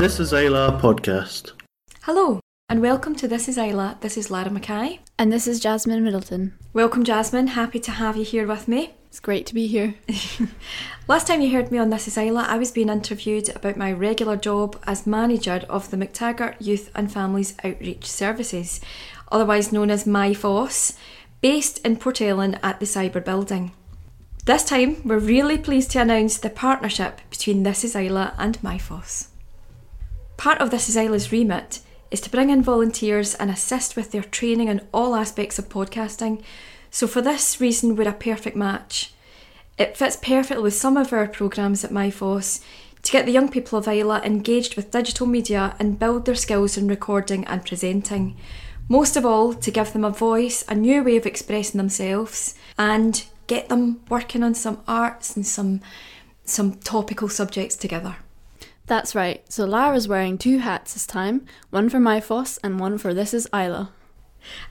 [0.00, 1.52] This is Islay podcast.
[2.04, 2.40] Hello,
[2.70, 3.96] and welcome to This is Islay.
[4.00, 5.00] This is Lara Mackay.
[5.18, 6.54] And this is Jasmine Middleton.
[6.72, 7.48] Welcome, Jasmine.
[7.48, 8.94] Happy to have you here with me.
[9.08, 9.96] It's great to be here.
[11.06, 13.92] Last time you heard me on This is Islay, I was being interviewed about my
[13.92, 18.80] regular job as manager of the McTaggart Youth and Families Outreach Services,
[19.30, 20.96] otherwise known as MyFOS,
[21.42, 23.72] based in Port Ellen at the Cyber Building.
[24.46, 29.29] This time, we're really pleased to announce the partnership between This is Islay and MyFOS.
[30.40, 31.80] Part of This is Islay's remit
[32.10, 36.42] is to bring in volunteers and assist with their training in all aspects of podcasting,
[36.90, 39.12] so for this reason, we're a perfect match.
[39.76, 42.64] It fits perfectly with some of our programmes at MyFOS
[43.02, 46.78] to get the young people of Islay engaged with digital media and build their skills
[46.78, 48.34] in recording and presenting.
[48.88, 53.26] Most of all, to give them a voice, a new way of expressing themselves, and
[53.46, 55.82] get them working on some arts and some
[56.46, 58.16] some topical subjects together.
[58.90, 59.40] That's right.
[59.48, 63.46] So Lara's wearing two hats this time, one for MyFOS and one for This is
[63.54, 63.86] Islay.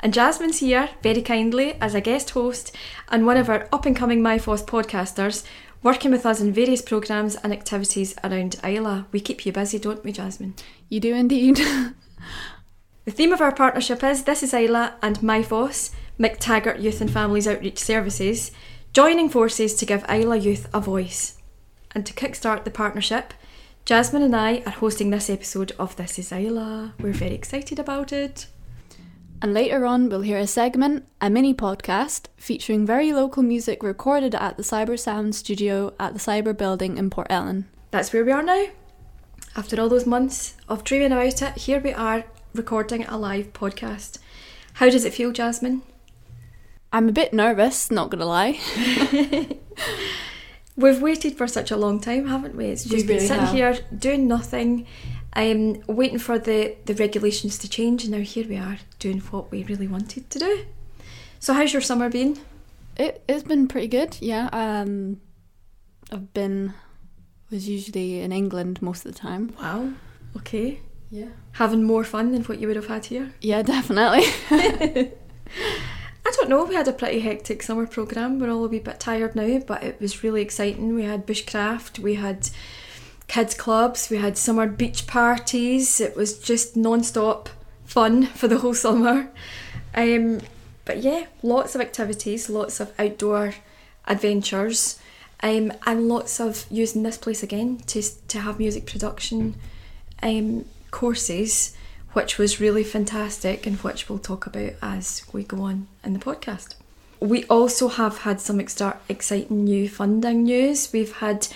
[0.02, 2.76] And Jasmine's here, very kindly, as a guest host
[3.08, 5.46] and one of our up and coming MyFOS podcasters,
[5.82, 9.06] working with us in various programmes and activities around Islay.
[9.14, 10.56] We keep you busy, don't we, Jasmine?
[10.90, 11.56] You do indeed.
[13.06, 17.48] the theme of our partnership is This is Islay and MyFOS, McTaggart Youth and Families
[17.48, 18.52] Outreach Services,
[18.92, 21.38] joining forces to give Islay youth a voice.
[21.96, 23.34] And to kickstart the partnership,
[23.86, 26.92] Jasmine and I are hosting this episode of This is Islay.
[27.00, 28.48] We're very excited about it.
[29.42, 34.36] And later on, we'll hear a segment, a mini podcast, featuring very local music recorded
[34.36, 37.68] at the Cyber Sound studio at the Cyber Building in Port Ellen.
[37.92, 38.66] That's where we are now.
[39.56, 44.20] After all those months of dreaming about it, here we are recording a live podcast.
[44.74, 45.82] How does it feel, Jasmine?
[46.92, 48.60] I'm a bit nervous, not gonna lie.
[50.80, 52.68] We've waited for such a long time, haven't we?
[52.68, 53.54] It's just We been sitting have.
[53.54, 54.88] here doing nothing,
[55.34, 59.52] um, waiting for the, the regulations to change, and now here we are doing what
[59.52, 60.66] we really wanted to do.
[61.40, 62.40] So, how's your summer been?
[62.96, 64.48] It, it's been pretty good, yeah.
[64.54, 65.20] Um,
[66.14, 66.74] I've been,
[67.52, 69.54] was usually in England most of the time.
[69.62, 69.92] Wow.
[70.38, 70.80] Okay.
[71.12, 71.28] Yeah.
[71.54, 73.34] Having more fun than what you would have had here?
[73.42, 74.24] Yeah, definitely.
[76.30, 76.64] I don't know.
[76.64, 78.38] We had a pretty hectic summer programme.
[78.38, 80.94] We're all a wee bit tired now, but it was really exciting.
[80.94, 82.52] We had bushcraft, we had
[83.28, 86.00] kids clubs, we had summer beach parties.
[86.00, 87.50] It was just non-stop
[87.84, 89.32] fun for the whole summer.
[89.96, 90.42] Um,
[90.86, 93.56] but yeah, lots of activities, lots of outdoor
[94.06, 95.00] adventures,
[95.42, 99.56] um, and lots of using this place again to to have music production
[100.22, 101.76] um, courses,
[102.14, 106.20] which was really fantastic and which we'll talk about as we go on in the
[106.20, 106.76] podcast.
[107.20, 110.92] We also have had some exciting new funding news.
[110.94, 111.48] We've had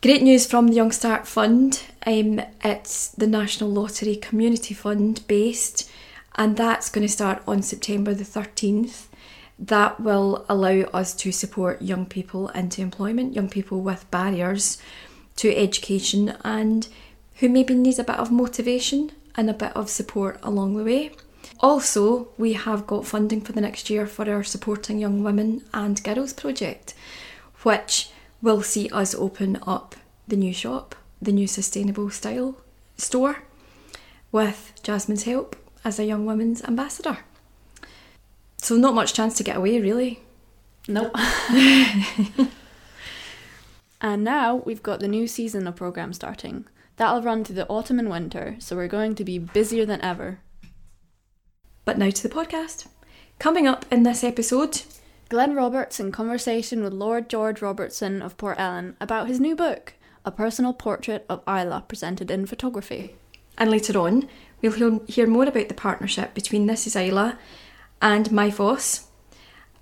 [0.00, 1.82] great news from the Young Start Fund.
[2.06, 5.90] Um, it's the National Lottery Community Fund based,
[6.36, 9.06] and that's going to start on September the 13th.
[9.58, 14.78] That will allow us to support young people into employment, young people with barriers
[15.36, 16.86] to education and
[17.36, 21.12] who maybe need a bit of motivation and a bit of support along the way.
[21.60, 26.02] Also, we have got funding for the next year for our Supporting Young Women and
[26.02, 26.92] Girls project,
[27.62, 28.10] which
[28.42, 29.94] will see us open up
[30.26, 32.56] the new shop, the new sustainable style
[32.96, 33.44] store,
[34.32, 35.54] with Jasmine's help
[35.84, 37.18] as a young women's ambassador.
[38.58, 40.20] So, not much chance to get away, really.
[40.88, 41.14] Nope.
[44.00, 46.64] and now we've got the new season of programme starting.
[46.98, 50.40] That'll run through the autumn and winter, so we're going to be busier than ever.
[51.84, 52.88] But now to the podcast.
[53.38, 54.82] Coming up in this episode,
[55.28, 59.94] Glenn Roberts in conversation with Lord George Robertson of Port Ellen about his new book,
[60.24, 63.14] A Personal Portrait of Islay presented in photography.
[63.58, 64.28] and later on,
[64.62, 67.32] we'll hear, more about the partnership between This Is Islay
[68.00, 69.06] and MyFOS,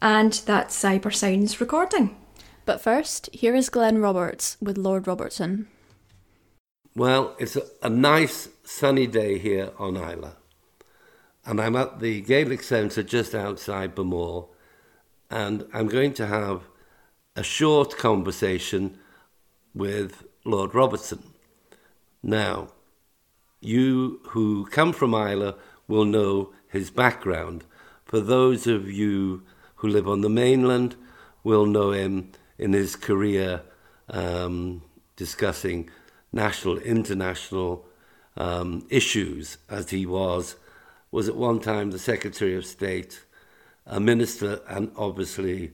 [0.01, 2.17] and that Cyber Sounds recording.
[2.65, 5.69] But first, here is Glenn Roberts with Lord Robertson.
[6.97, 10.31] Well, it's a, a nice sunny day here on Islay.
[11.45, 14.49] And I'm at the Gaelic Centre just outside Bowmore.
[15.31, 16.63] And I'm going to have
[17.37, 18.99] a short conversation
[19.75, 21.23] with Lord Robertson.
[22.23, 22.69] Now,
[23.61, 25.53] you who come from Islay
[25.87, 27.65] will know his background.
[28.07, 29.43] For those of you
[29.77, 30.97] who live on the mainland,
[31.45, 33.61] will know him in his career
[34.09, 34.81] um,
[35.15, 35.91] discussing
[36.37, 37.85] national, international
[38.37, 40.57] um, issues, as he was
[41.11, 43.25] was at one time the Secretary of State,
[43.87, 45.73] a minister, and obviously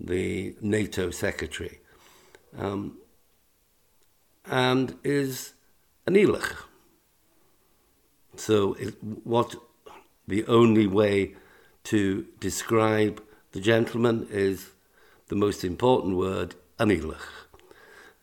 [0.00, 1.80] the NATO Secretary,
[2.56, 2.96] um,
[4.46, 5.52] and is
[6.06, 6.54] an Ileach.
[8.36, 8.94] So, it,
[9.24, 9.56] what
[10.26, 11.34] the only way
[11.84, 13.22] to describe
[13.52, 14.70] the gentleman is
[15.28, 17.47] the most important word, an anilach.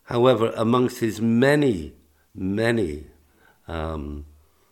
[0.06, 1.94] However, amongst his many,
[2.34, 3.08] many
[3.68, 4.26] um,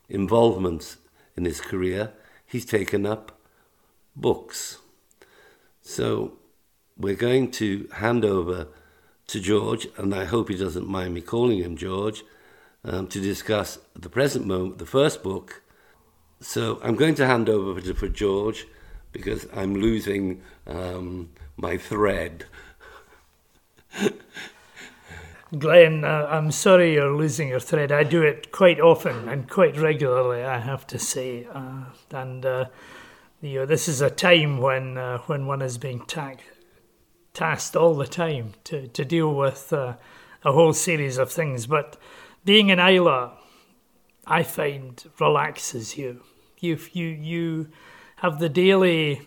[0.08, 0.98] involvements
[1.36, 2.14] in his career,
[2.46, 3.40] he's taken up
[4.16, 4.78] books.
[5.82, 6.34] So
[6.98, 8.68] we're going to hand over
[9.28, 12.24] to George, and I hope he doesn't mind me calling him George,
[12.86, 15.64] um, to discuss at the present moment the first book.
[16.42, 18.68] So I'm going to hand over to, for George
[19.12, 22.46] because I'm losing um, my thread.
[25.58, 27.92] Glenn, uh, I'm sorry you're losing your thread.
[27.92, 31.46] I do it quite often and quite regularly, I have to say.
[31.54, 32.66] Uh, and uh,
[33.40, 36.38] you know, this is a time when uh, when one is being ta-
[37.34, 39.96] tasked all the time to, to deal with uh,
[40.44, 41.68] a whole series of things.
[41.68, 41.98] But
[42.44, 43.30] being in Islay,
[44.26, 46.24] I find relaxes you.
[46.60, 47.70] You you you
[48.18, 49.22] have the daily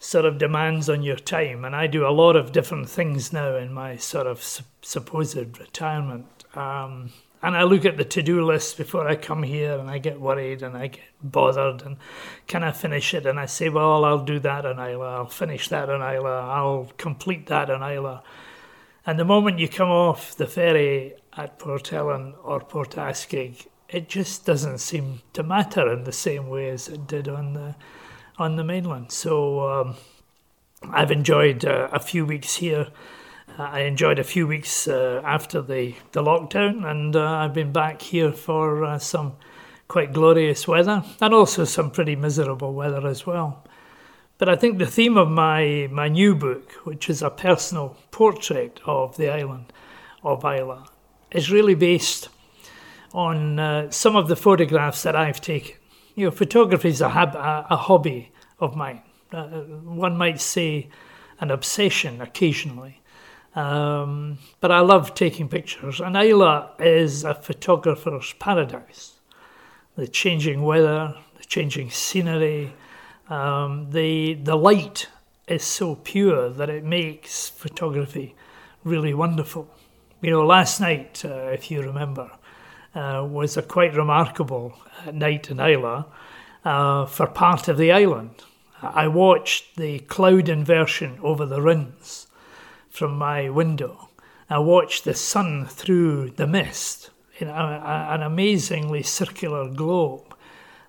[0.00, 1.64] sort of demands on your time.
[1.64, 5.36] And I do a lot of different things now in my sort of su- supposed
[5.36, 6.44] retirement.
[6.54, 7.12] Um,
[7.42, 10.18] and I look at the to do list before I come here and I get
[10.18, 11.98] worried and I get bothered and
[12.46, 13.26] can I finish it?
[13.26, 16.90] And I say, well, I'll do that on Islay, I'll finish that on Islay, I'll
[16.96, 18.20] complete that on Islay.
[19.06, 24.08] And the moment you come off the ferry at Port Ellen or Port Askaig, it
[24.08, 27.74] just doesn't seem to matter in the same way as it did on the
[28.40, 29.12] on the mainland.
[29.12, 29.96] So um,
[30.90, 32.88] I've enjoyed uh, a few weeks here.
[33.58, 37.72] Uh, I enjoyed a few weeks uh, after the, the lockdown, and uh, I've been
[37.72, 39.34] back here for uh, some
[39.88, 43.64] quite glorious weather and also some pretty miserable weather as well.
[44.38, 48.80] But I think the theme of my, my new book, which is a personal portrait
[48.86, 49.72] of the island
[50.22, 50.84] of Islay,
[51.32, 52.30] is really based
[53.12, 55.76] on uh, some of the photographs that I've taken
[56.20, 59.00] you know, photography is a, hab- a, a hobby of mine.
[59.32, 59.46] Uh,
[60.02, 60.90] one might say
[61.40, 63.00] an obsession occasionally.
[63.54, 69.14] Um, but I love taking pictures, and Islay is a photographer's paradise.
[69.96, 72.74] The changing weather, the changing scenery,
[73.30, 75.08] um, the the light
[75.48, 78.36] is so pure that it makes photography
[78.84, 79.68] really wonderful.
[80.20, 82.30] You know, last night, uh, if you remember,
[82.94, 84.74] uh, was a quite remarkable
[85.12, 86.04] night in Islay
[86.64, 88.42] uh, for part of the island.
[88.82, 92.26] I watched the cloud inversion over the Rins
[92.88, 94.08] from my window.
[94.48, 100.34] I watched the sun through the mist in a, a, an amazingly circular globe.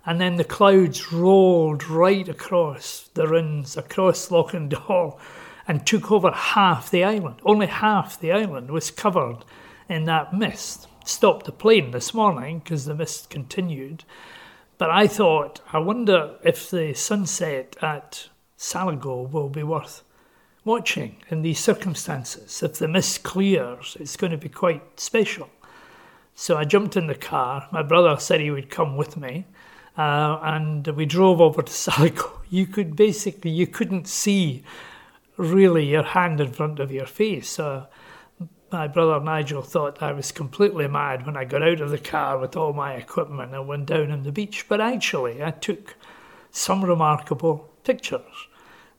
[0.06, 5.20] And then the clouds rolled right across the Rins, across Loch and Loch Indaal,
[5.68, 7.36] and took over half the island.
[7.46, 9.46] Only half the island was covered
[9.88, 14.04] in that mist stopped the plane this morning because the mist continued.
[14.78, 20.04] But I thought, I wonder if the sunset at Saligo will be worth
[20.64, 22.62] watching in these circumstances.
[22.64, 25.50] If the mist clears, it's going to be quite special.
[26.36, 27.68] So I jumped in the car.
[27.72, 29.46] My brother said he would come with me.
[29.98, 32.40] Uh, and we drove over to Saligo.
[32.50, 34.64] You could basically, you couldn't see
[35.38, 37.60] really your hand in front of your face.
[37.60, 37.86] Uh,
[38.72, 42.38] my brother Nigel thought I was completely mad when I got out of the car
[42.38, 44.66] with all my equipment and went down on the beach.
[44.70, 45.96] But actually, I took
[46.52, 48.48] some remarkable pictures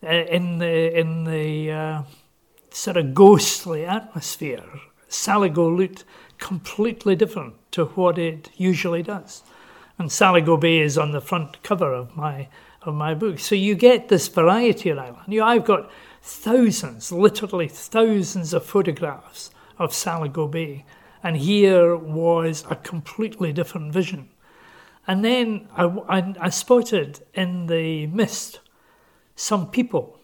[0.02, 2.02] uh, in the in the uh,
[2.71, 4.64] sort of ghostly atmosphere.
[5.09, 6.05] Saligo looked
[6.38, 9.43] completely different to what it usually does,
[9.99, 12.49] and Saligo Bay is on the front cover of my
[12.83, 13.38] of my book.
[13.38, 15.17] So you get this variety island.
[15.29, 19.50] You know, I've got thousands, literally thousands of photographs
[19.83, 20.85] of Saligo Bay.
[21.23, 24.29] And here was a completely different vision.
[25.07, 28.61] And then I, I, I spotted in the mist
[29.35, 30.19] some people.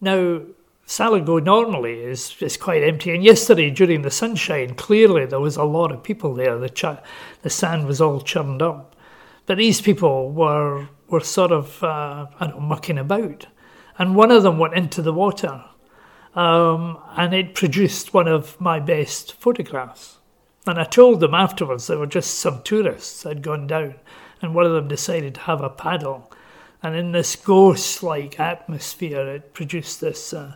[0.00, 0.42] Now,
[0.86, 5.64] Saligo normally is, is quite empty, and yesterday during the sunshine, clearly there was a
[5.64, 6.58] lot of people there.
[6.58, 7.02] The, ch-
[7.42, 8.96] the sand was all churned up.
[9.44, 13.46] But these people were, were sort of uh, know, mucking about.
[13.98, 15.64] And one of them went into the water
[16.34, 20.18] um, and it produced one of my best photographs.
[20.66, 23.94] And I told them afterwards they were just some tourists had gone down,
[24.42, 26.30] and one of them decided to have a paddle.
[26.82, 30.54] And in this ghost-like atmosphere, it produced this uh,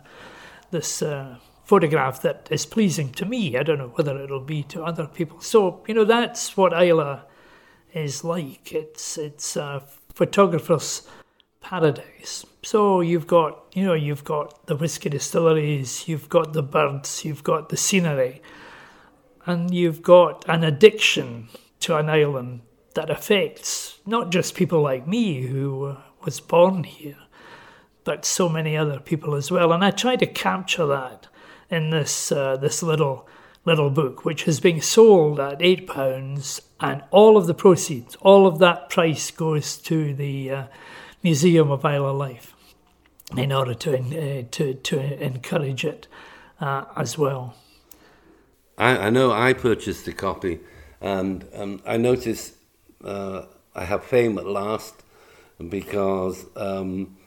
[0.71, 3.57] this uh, photograph that is pleasing to me.
[3.57, 5.41] I don't know whether it'll be to other people.
[5.41, 7.21] So you know, that's what Islay
[7.93, 8.71] is like.
[8.71, 11.07] It's it's a photographer's
[11.59, 12.45] paradise.
[12.65, 17.43] So you've got, you know, you've got the whiskey distilleries, you've got the birds, you've
[17.43, 18.41] got the scenery,
[19.45, 21.49] and you've got an addiction
[21.81, 22.61] to an island
[22.93, 27.17] that affects not just people like me who was born here,
[28.05, 29.73] but so many other people as well.
[29.73, 31.27] And I try to capture that
[31.69, 33.27] in this uh, this little
[33.65, 38.47] little book, which is being sold at eight pounds, and all of the proceeds, all
[38.47, 40.63] of that price goes to the uh,
[41.21, 42.52] Museum of Islay Life
[43.37, 46.07] in order to uh, to to encourage it
[46.61, 47.55] uh, as well.
[48.77, 50.59] I, I, know I purchased a copy,
[50.99, 52.55] and um, I noticed
[53.03, 53.43] uh,
[53.75, 55.03] I have fame at last
[55.69, 57.17] because um,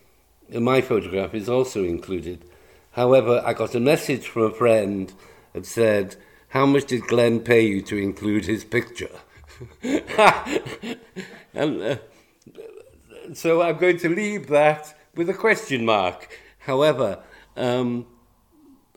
[0.49, 2.45] my photograph is also included.
[2.93, 5.13] However, I got a message from a friend
[5.53, 6.17] that said,
[6.49, 9.11] "How much did Glenn pay you to include his picture?"
[11.55, 11.97] and uh,
[13.35, 16.39] so I'm going to leave that with a question mark.
[16.61, 17.23] However,
[17.57, 18.07] um,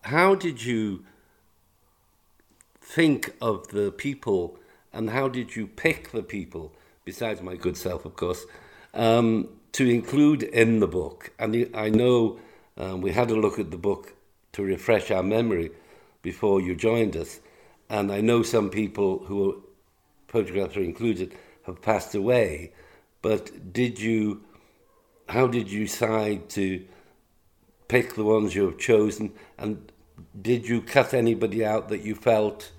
[0.04, 1.06] how did you
[2.82, 4.58] think of the people
[4.92, 6.74] and how did you pick the people,
[7.06, 8.46] besides my good self, of course,
[8.94, 11.32] um, to include in the book?
[11.40, 12.40] And I know
[12.78, 14.16] um, we had a look at the book
[14.54, 15.72] to refresh our memory
[16.22, 17.40] before you joined us,
[17.90, 19.64] and I know some people who
[20.28, 22.74] photographs are included have passed away.
[23.22, 24.44] But did you,
[25.30, 26.86] how did you decide to
[27.88, 29.32] pick the ones you have chosen?
[29.58, 29.92] And
[30.40, 32.72] did you cut anybody out that you felt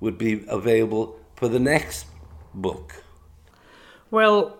[0.00, 2.06] would be available for the next
[2.54, 3.04] book?
[4.10, 4.58] Well,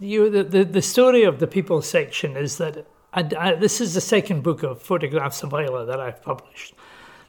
[0.00, 3.80] you, the, the, the story of the people section is that I, I, uh, this
[3.80, 6.74] is the second book of photographs of Islay that I've published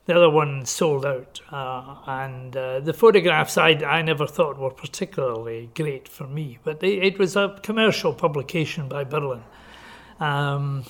[0.07, 1.41] the other one sold out.
[1.51, 6.79] Uh, and uh, the photographs I, I never thought were particularly great for me, but
[6.79, 9.43] they, it was a commercial publication by Birlinn.
[10.19, 10.85] Um,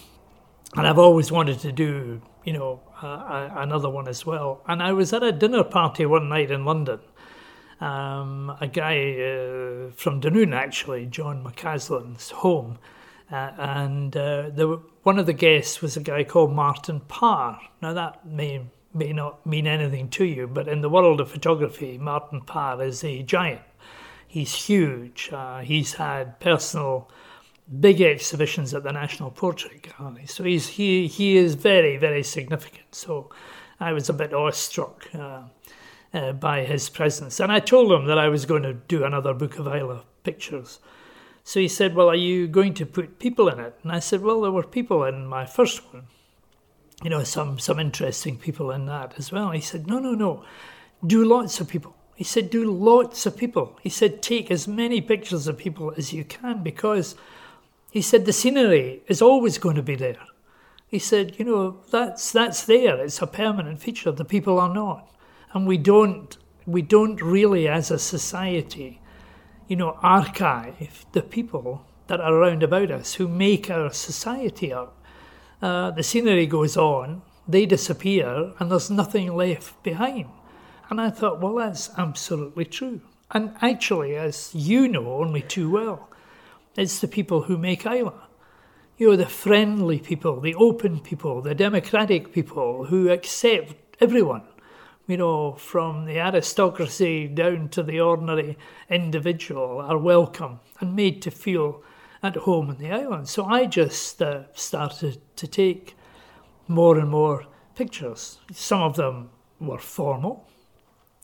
[0.75, 4.61] and I've always wanted to do, you know, uh, another one as well.
[4.67, 6.99] And I was at a dinner party one night in London.
[7.81, 12.77] Um, a guy uh, from Dunoon, actually, John McCaslin's home.
[13.31, 14.49] Uh, and uh,
[15.03, 17.59] one of the guests was a guy called Martin Parr.
[17.81, 18.61] Now, that may
[18.97, 23.03] may not mean anything to you, but in the world of photography, Martin Parr is
[23.03, 23.61] a giant.
[24.27, 25.29] He's huge.
[25.31, 27.09] Uh, he's had personal
[27.79, 30.25] big exhibitions at the National Portrait Gallery.
[30.25, 32.95] So he's he he is very very significant.
[32.95, 33.29] So
[33.79, 35.43] I was a bit awestruck uh,
[36.13, 39.33] uh, by his presence, and I told him that I was going to do another
[39.33, 40.79] book of Islay pictures.
[41.43, 44.21] So he said, "Well, are you going to put people in it?" And I said,
[44.21, 46.07] "Well, there were people in my first one."
[47.03, 49.51] You know, some some interesting people in that as well.
[49.51, 50.43] He said, no, no, no,
[51.05, 51.95] do lots of people.
[52.15, 53.77] He said, do lots of people.
[53.83, 57.15] He said, take as many pictures of people as you can because
[57.91, 60.17] he said the scenery is always going to be there.
[60.87, 62.97] He said, you know, that's that's there.
[62.97, 64.11] It's a permanent feature.
[64.11, 65.13] The people are not,
[65.53, 69.01] and we don't we don't really, as a society,
[69.67, 74.96] you know, archive the people that are around about us who make our society up
[75.61, 80.27] uh, the scenery goes on, they disappear, and there's nothing left behind.
[80.89, 83.01] And I thought, well, that's absolutely true.
[83.31, 86.09] And actually, as you know only too well,
[86.75, 88.13] it's the people who make Islay.
[88.97, 94.43] You know, the friendly people, the open people, the democratic people who accept everyone,
[95.07, 98.57] you know, from the aristocracy down to the ordinary
[98.89, 101.83] individual, are welcome and made to feel
[102.27, 103.27] at home in the island.
[103.29, 105.95] So I just uh, started to take
[106.67, 108.39] more and more pictures.
[108.51, 109.29] Some of them
[109.59, 110.49] were formal.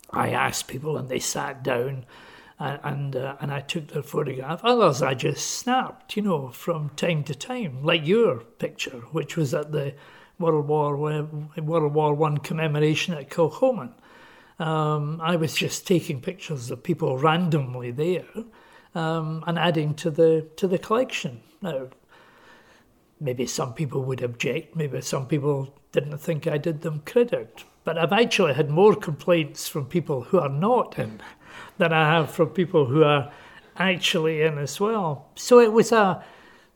[0.09, 2.05] I asked people and they sat down
[2.59, 4.63] and and, uh, and I took their photograph.
[4.63, 9.53] Others I just snapped, you know, from time to time, like your picture, which was
[9.53, 9.95] at the
[10.39, 13.93] World War World War One commemoration at Kilchoman.
[14.59, 18.25] Um, I was just taking pictures of people randomly there
[18.95, 21.41] um, and adding to the to the collection.
[21.61, 21.87] Now,
[23.19, 24.75] maybe some people would object.
[24.75, 27.63] Maybe some people didn't think I did them credit.
[27.83, 31.21] But I've actually had more complaints from people who are not in
[31.77, 33.31] than I have from people who are
[33.77, 35.29] actually in as well.
[35.35, 36.23] So it was a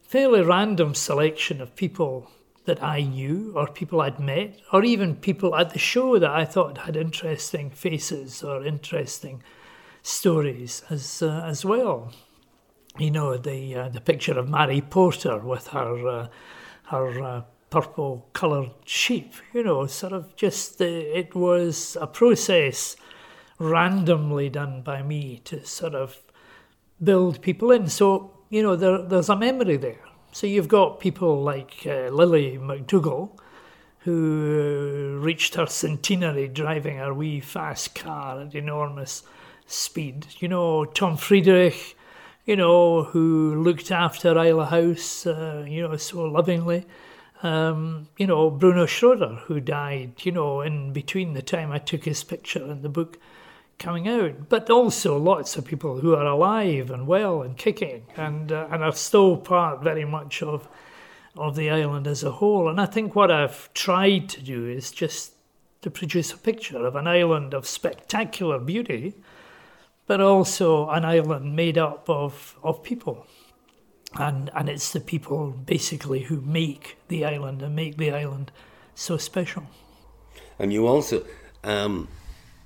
[0.01, 2.31] fairly random selection of people
[2.65, 6.43] that I knew or people I'd met or even people at the show that I
[6.43, 9.41] thought had interesting faces or interesting
[10.07, 12.11] stories as uh, as well.
[12.97, 16.27] You know the uh, the picture of Mary Porter with her uh,
[16.85, 19.33] her uh, purple coloured sheep.
[19.53, 22.95] You know, sort of just it was a process
[23.59, 26.17] randomly done by me to sort of
[27.03, 27.87] build people in.
[27.87, 30.01] So you know there there's a memory there.
[30.31, 33.37] So you've got people like uh, Lily McDougall
[33.99, 39.23] who reached her centenary driving her wee fast car at enormous
[39.67, 40.27] speed.
[40.39, 41.95] You know, Tom Friedrich,
[42.45, 46.86] you know, who looked after Islay House, uh, you know, so lovingly.
[47.43, 52.05] Um, you know, Bruno Schroder, who died, you know, in between the time I took
[52.05, 53.19] his picture and the book
[53.77, 58.51] coming out, but also lots of people who are alive and well and kicking and
[58.51, 60.67] uh, and are still part very much of
[61.36, 62.67] of the island as a whole.
[62.67, 65.33] And I think what I've tried to do is just
[65.81, 69.13] to produce a picture of an island of spectacular beauty,
[70.07, 73.27] but also an island made up of, of people.
[74.17, 78.51] And, and it's the people basically who make the island and make the island
[78.95, 79.63] so special.
[80.57, 81.23] And you also,
[81.63, 82.07] um,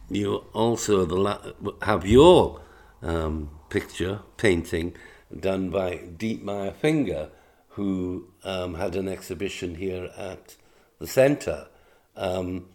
[0.10, 2.62] you also the have your
[3.02, 4.94] um, picture painting
[5.38, 7.30] done by Dietmar Finger,
[7.70, 10.56] who um, had an exhibition here at
[11.00, 11.68] the centre.
[12.16, 12.68] Um,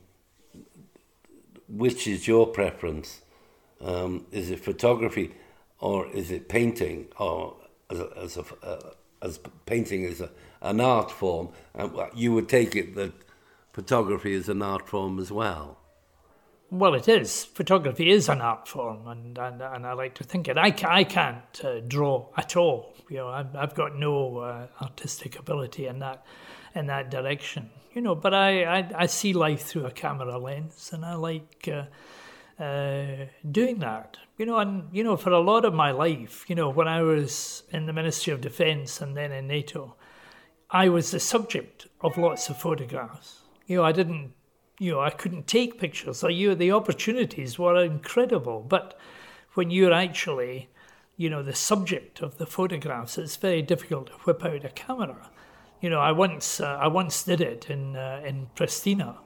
[1.69, 3.23] which is your preference?
[3.81, 5.35] Um, is it photography
[5.81, 7.57] or is it painting or
[7.91, 8.91] as a, as, a, uh,
[9.23, 10.31] as painting is a,
[10.63, 11.51] an art form?
[11.75, 13.13] And you would take it that
[13.73, 15.79] photography is an art form as well.
[16.71, 17.45] Well, it is.
[17.45, 20.59] Photography is an art form, and, and, and I like to think it.
[20.59, 22.93] I, I can't uh, draw at all.
[23.09, 26.27] You know, I've, I've got no uh, artistic ability in that
[26.75, 27.71] in that direction.
[27.95, 31.69] You know, but I, I, I see life through a camera lens, and I like
[31.73, 31.85] uh,
[32.59, 34.17] uh, doing that.
[34.39, 37.03] You know, and you know, for a lot of my life, you know, when I
[37.03, 39.97] was in the Ministry of Defence and then in NATO,
[40.71, 43.43] I was the subject of lots of photographs.
[43.67, 44.33] You know, I didn't
[44.79, 46.19] you know, I couldn't take pictures.
[46.19, 48.65] So you, the opportunities were incredible.
[48.67, 48.99] But
[49.55, 50.69] when you're actually,
[51.17, 55.31] you know, the subject of the photographs, it's very difficult to whip out a camera.
[55.81, 59.19] You know, I once, uh, I once did it in uh, in Pristina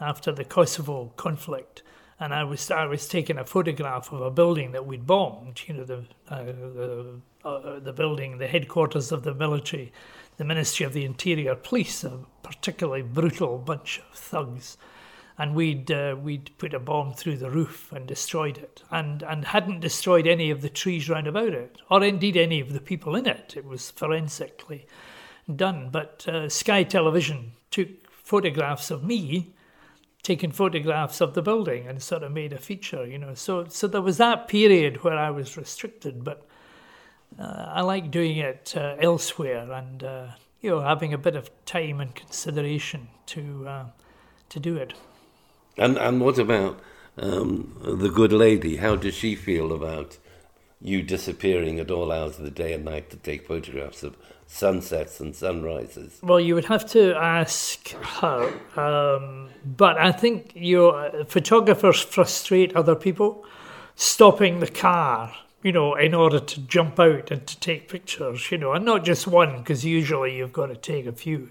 [0.00, 1.82] after the Kosovo conflict,
[2.20, 5.62] and I was I was taking a photograph of a building that we'd bombed.
[5.66, 9.92] You know, the uh, the, uh, the building, the headquarters of the military,
[10.36, 14.76] the Ministry of the Interior Police, a particularly brutal bunch of thugs
[15.40, 19.46] and we'd uh, we'd put a bomb through the roof and destroyed it, and and
[19.46, 23.16] hadn't destroyed any of the trees round about it, or indeed any of the people
[23.16, 23.54] in it.
[23.56, 24.86] It was forensically
[25.56, 25.88] done.
[25.90, 29.54] But uh, Sky Television took photographs of me,
[30.22, 33.06] taking photographs of the building, and sort of made a feature.
[33.06, 36.46] You know, so so there was that period where I was restricted, but
[37.38, 40.26] uh, I like doing it uh, elsewhere, and uh,
[40.60, 43.84] you know having a bit of time and consideration to uh,
[44.50, 44.94] to do it.
[45.76, 46.80] And and what about
[47.16, 48.76] um, the good lady?
[48.76, 50.18] How does she feel about
[50.82, 54.16] you disappearing at all hours of the day and night to take photographs of
[54.50, 56.18] sunsets and sunrises?
[56.22, 58.52] Well, you would have to ask her.
[58.76, 63.44] Um, but I think your photographers frustrate other people,
[63.94, 65.32] stopping the car,
[65.62, 69.04] you know, in order to jump out and to take pictures, you know, and not
[69.04, 71.50] just one, because usually you've got to take a few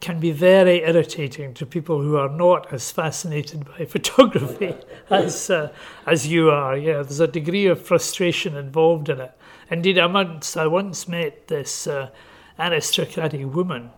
[0.00, 4.74] can be very irritating to people who are not as fascinated by photography
[5.08, 5.72] as uh,
[6.06, 6.76] as you are.
[6.76, 9.32] Yeah, there's a degree of frustration involved in it.
[9.72, 12.10] Indeed, I once I once met this uh,
[12.58, 13.90] aristocratic woman,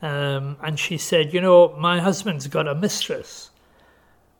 [0.00, 3.50] um, and she said, "You know, my husband's got a mistress."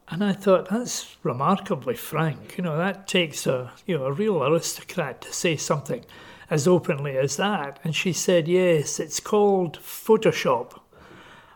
[0.08, 2.56] And I thought that's remarkably frank.
[2.56, 6.04] You know, that takes a you know a real aristocrat to say something
[6.48, 7.80] as openly as that.
[7.82, 10.78] And she said, "Yes, it's called Photoshop."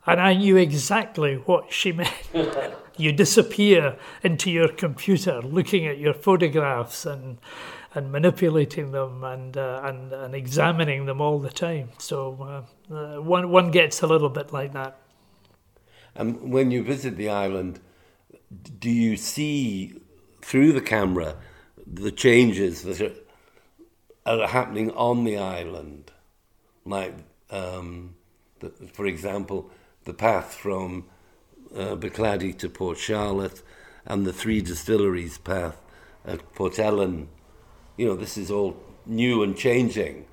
[0.07, 2.12] and I knew exactly what she meant.
[2.96, 7.38] you disappear into your computer looking at your photographs and
[7.94, 11.90] and manipulating them and uh, and and examining them all the time.
[11.98, 14.98] So uh, uh, one one gets a little bit like that.
[16.14, 17.80] And when you visit the island,
[18.78, 19.94] do you see
[20.42, 21.37] through the camera
[21.87, 26.12] the changes that are, are happening on the island,
[26.85, 27.14] like,
[27.50, 28.14] um,
[28.92, 29.70] for example?
[30.04, 31.07] the path from
[31.74, 33.62] uh, Bruichladdich to Port Charlotte
[34.07, 35.80] and the three distilleries path
[36.24, 37.28] at Port Ellen.
[37.96, 38.76] You know, this is all
[39.07, 40.26] new and changing,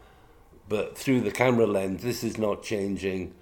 [0.67, 3.33] but through the camera lens, this is not changing.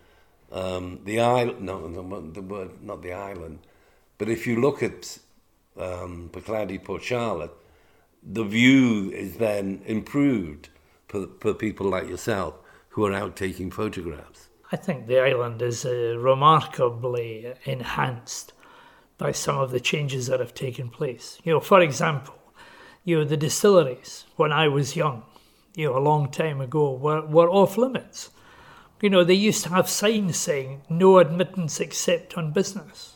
[0.52, 3.60] Um, the island, no, the word, not the island,
[4.18, 5.20] but if you look at
[5.78, 7.54] um, Bruichladdich, Port Charlotte,
[8.24, 10.70] the view is then improved
[11.08, 12.56] for, for people like yourself
[12.90, 14.50] who are out taking photographs.
[14.72, 18.54] I think the island is uh, remarkably enhanced
[19.18, 21.40] by some of the changes that have taken place.
[21.44, 22.36] You know, for example,
[23.04, 25.24] you know, the distilleries, when I was young,
[25.76, 28.30] you know, a long time ago, were, were off limits.
[29.02, 33.16] You know, they used to have signs saying no admittance except on business,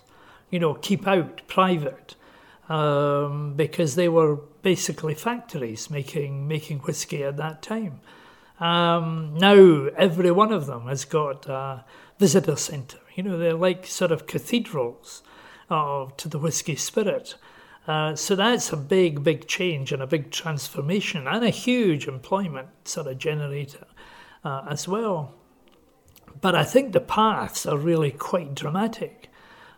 [0.49, 2.15] you know, keep out, private,
[2.69, 7.99] um, because they were basically factories making making whiskey at that time.
[8.59, 11.83] Um, now every one of them has got a
[12.17, 12.99] visitor centre.
[13.15, 15.21] You know, they're like sort of cathedrals
[15.69, 17.35] uh, to the whiskey spirit.
[17.87, 22.69] Uh, so that's a big, big change and a big transformation and a huge employment
[22.85, 23.85] sort of generator
[24.43, 25.35] uh, as well.
[26.39, 29.29] But I think the paths are really quite dramatic.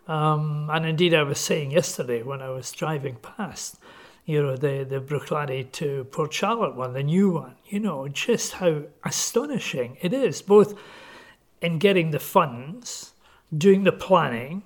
[0.06, 3.76] Um, and indeed, I was saying yesterday when I was driving past,
[4.24, 8.54] you know, the, the Bruichladdich to Port Charlotte one, the new one, you know, just
[8.54, 10.74] how astonishing it is, both
[11.60, 13.12] in getting the funds,
[13.56, 14.64] doing the planning,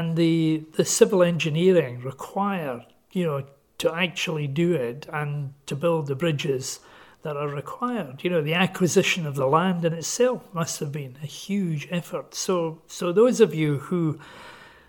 [0.00, 3.44] and the, the civil engineering required, you know,
[3.76, 6.80] to actually do it and to build the bridges
[7.20, 8.24] that are required.
[8.24, 12.34] You know, the acquisition of the land in itself must have been a huge effort.
[12.34, 14.18] So, so those of you who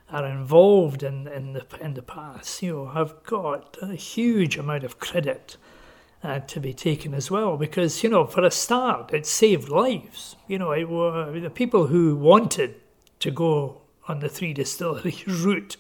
[0.09, 4.85] are involved in, in the in the past, you know, have got a huge amount
[4.85, 5.57] of credit
[6.23, 10.37] uh, to be taken as well, because you know, for a start, it saved lives.
[10.47, 12.75] You know, it were the people who wanted
[13.19, 15.77] to go on the three distillery route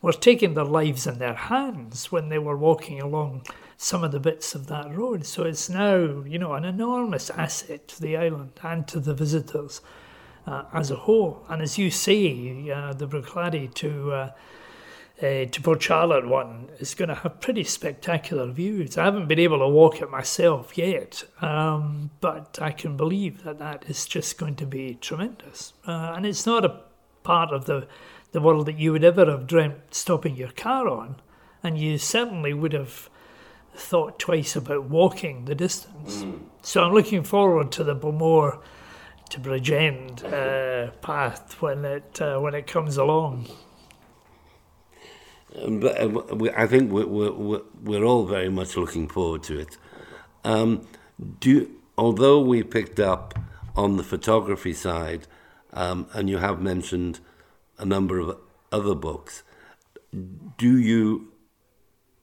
[0.00, 3.42] were taking their lives in their hands when they were walking along
[3.76, 5.24] some of the bits of that road.
[5.24, 9.80] So it's now, you know, an enormous asset to the island and to the visitors
[10.46, 11.44] uh, as a whole.
[11.48, 14.30] And as you say, uh, the Bruichladdich to uh,
[15.20, 18.96] uh, to Port Charlotte one is going to have pretty spectacular views.
[18.96, 23.58] I haven't been able to walk it myself yet, um, but I can believe that
[23.58, 25.72] that is just going to be tremendous.
[25.86, 26.82] Uh, and it's not a
[27.28, 27.86] part of the
[28.32, 31.16] the world that you would ever have dreamt stopping your car on,
[31.62, 33.10] and you certainly would have
[33.74, 36.22] thought twice about walking the distance.
[36.22, 36.40] Mm.
[36.62, 38.60] So I'm looking forward to the Bowmore
[39.30, 43.46] to Bridgend uh, path when it uh, when it comes along.
[45.56, 49.78] Um, but uh, I think we're, we're, we're all very much looking forward to it.
[50.44, 50.86] Um,
[51.40, 53.34] do although we picked up
[53.74, 55.26] on the photography side,
[55.72, 57.20] um, and you have mentioned
[57.78, 58.38] a number of
[58.72, 59.42] other books,
[60.56, 61.32] do you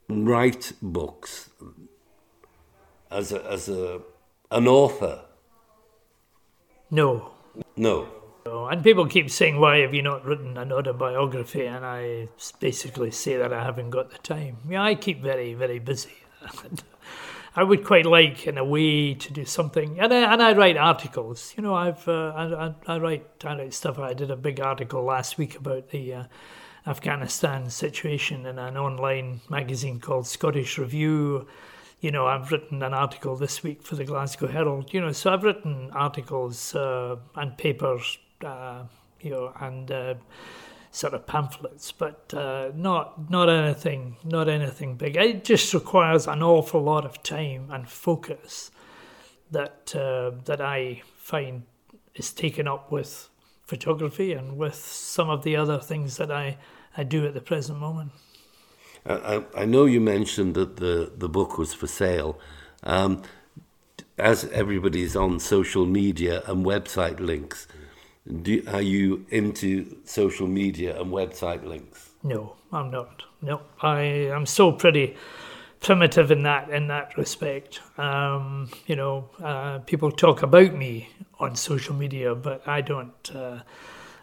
[0.10, 1.50] write books
[3.12, 4.02] as a, as a
[4.52, 5.22] an author?
[6.92, 7.32] No.
[7.76, 8.08] No.
[8.46, 12.30] And people keep saying, "Why have you not written an autobiography?" And I
[12.60, 14.58] basically say that I haven't got the time.
[14.70, 16.14] Yeah, I keep very, very busy.
[17.56, 20.00] I would quite like, in a way, to do something.
[20.00, 21.54] And I, and I write articles.
[21.56, 23.98] You know, I've uh, I, I, I, write I write stuff.
[23.98, 26.24] I did a big article last week about the uh,
[26.86, 31.48] Afghanistan situation in an online magazine called Scottish Review
[32.06, 35.34] you know, I've written an article this week for the Glasgow Herald, you know, so
[35.34, 38.84] I've written articles uh, and papers, uh,
[39.22, 40.13] you know, and uh,
[40.96, 45.18] sort of pamphlets, but uh, not not anything, not anything big.
[45.18, 48.72] It just requires an awful lot of time and focus
[49.52, 51.64] that uh, that I find
[52.16, 53.30] is taken up with
[53.64, 56.58] photography and with some of the other things that I,
[56.96, 58.12] I do at the present moment.
[59.06, 62.40] I, I know you mentioned that the, the book was for sale.
[62.84, 63.24] Um,
[64.18, 67.68] as everybody's on social media and website links,
[68.42, 72.12] do, are you into social media and website links?
[72.24, 73.24] No, I'm not.
[73.42, 75.16] No, I am so pretty
[75.80, 77.80] primitive in that in that respect.
[78.00, 81.10] Um, you know, uh, people talk about me
[81.40, 83.36] on social media, but I don't.
[83.36, 83.60] Uh,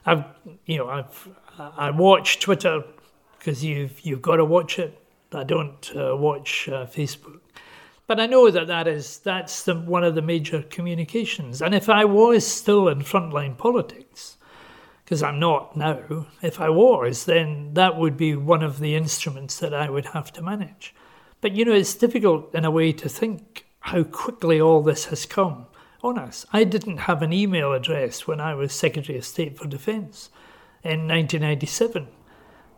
[0.05, 0.25] I've
[0.67, 2.83] you know I've I watch Twitter
[3.39, 4.99] because you've you've got to watch it.
[5.33, 7.41] I don't uh, watch uh, Facebook,
[8.07, 11.63] but I know that that is that's the, one of the major communications.
[11.63, 14.37] And if I was still in frontline politics,
[15.05, 19.59] because I'm not now, if I was, then that would be one of the instruments
[19.59, 20.95] that I would have to manage.
[21.41, 25.27] But you know, it's difficult in a way to think how quickly all this has
[25.27, 25.67] come
[26.03, 26.47] on us.
[26.53, 30.31] I didn't have an email address when I was Secretary of State for Defence
[30.83, 32.09] in 1997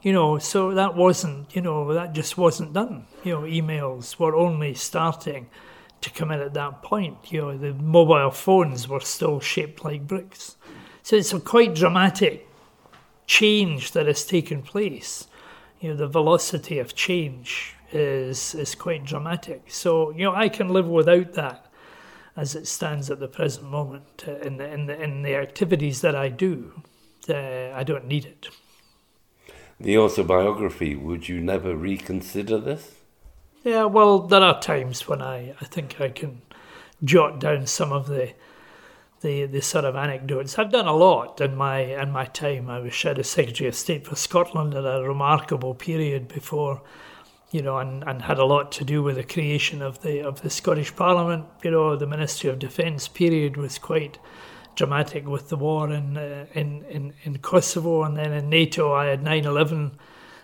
[0.05, 3.07] you know, so that wasn't, you know, that just wasn't done.
[3.25, 5.49] You know, emails were only starting
[6.03, 7.33] to come in at that point.
[7.33, 10.57] You know, the mobile phones were still shaped like bricks.
[11.03, 12.47] So it's a quite dramatic
[13.27, 15.27] change that has taken place.
[15.81, 19.71] You know, the velocity of change is is quite dramatic.
[19.71, 21.73] So you know, I can live without that
[22.37, 26.15] as it stands at the present moment in the in the in the activities that
[26.15, 26.83] I do.
[27.27, 28.51] Uh, I don't need it
[29.81, 32.93] the autobiography, would you never reconsider this?
[33.63, 36.43] Yeah, well, there are times when I, I think I can
[37.03, 38.33] jot down some of the
[39.21, 40.59] the the sort of anecdotes.
[40.59, 42.69] I've done a lot in my in my time.
[42.69, 46.83] I was Shadow Secretary of State for Scotland at a remarkable period before
[47.55, 50.43] you know, and, and had a lot to do with the creation of the of
[50.43, 51.47] the Scottish Parliament.
[51.63, 54.19] You know, the Ministry of Defence period was quite
[54.77, 59.07] dramatic with the war in uh, in, in in Kosovo, and then in NATO, I
[59.07, 59.93] had 9/11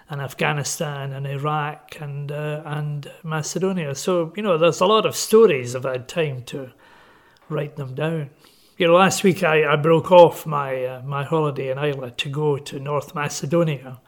[0.09, 3.95] and Afghanistan and Iraq and uh, and Macedonia.
[3.95, 5.77] So you know, there's a lot of stories.
[5.77, 6.73] I've had time to
[7.49, 8.31] write them down.
[8.77, 12.29] You know, last week I, I broke off my uh, my holiday in Islay to
[12.29, 14.01] go to North Macedonia.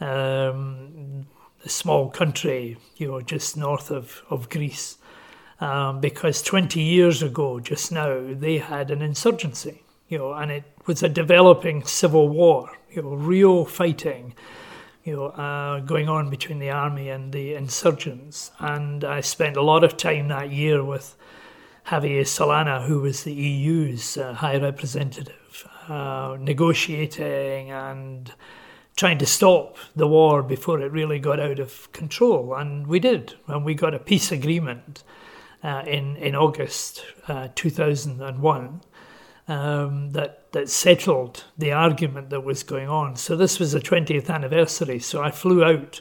[0.00, 1.26] Um,
[1.64, 4.98] a small country, you know, just north of, of Greece,
[5.62, 10.64] um, because 20 years ago, just now, they had an insurgency, you know, and it
[10.86, 14.34] was a developing civil war, you know, real fighting,
[15.04, 18.50] you know, uh, going on between the army and the insurgents.
[18.58, 21.16] And I spent a lot of time that year with
[21.86, 28.32] Javier Solana, who was the EU's uh, high representative, uh, negotiating and
[28.96, 32.52] trying to stop the war before it really got out of control.
[32.54, 35.04] And we did, and we got a peace agreement
[35.62, 38.80] uh, in in August uh, 2001
[39.48, 43.16] um, that that settled the argument that was going on.
[43.16, 44.98] So this was the 20th anniversary.
[44.98, 46.00] So I flew out.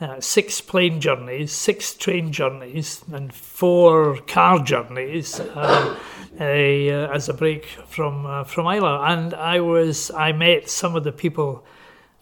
[0.00, 5.98] Uh, six plane journeys, six train journeys, and four car journeys uh,
[6.38, 8.98] a, uh, as a break from uh, from Islay.
[9.12, 11.64] And I was I met some of the people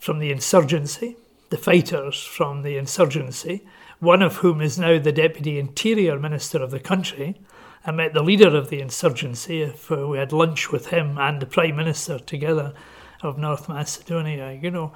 [0.01, 1.17] from the insurgency,
[1.51, 3.67] the fighters from the insurgency,
[4.01, 7.41] one of whom is now the Deputy Interior Minister of the country.
[7.85, 9.73] I met the leader of the insurgency.
[9.89, 12.75] We had lunch with him and the Prime Minister together
[13.23, 14.93] of North Macedonia, you know.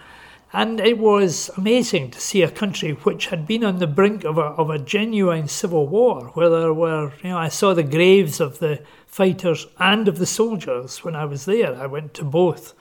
[0.52, 4.36] And it was amazing to see a country which had been on the brink of
[4.36, 8.40] a, of a genuine civil war, where there were, you know, I saw the graves
[8.40, 11.76] of the fighters and of the soldiers when I was there.
[11.76, 12.74] I went to both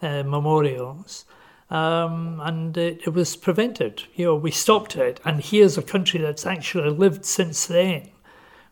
[0.00, 1.26] uh, memorials
[1.72, 4.04] um, and it, it, was prevented.
[4.14, 8.10] You know, we stopped it, and here's a country that's actually lived since then,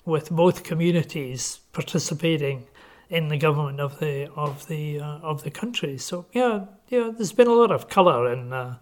[0.04, 2.66] with both communities participating
[3.08, 5.96] in the government of the of the uh, of the country.
[5.96, 8.76] So yeah, yeah, there's been a lot of colour in uh,